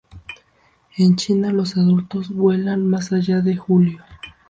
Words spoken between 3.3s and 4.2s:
de julio.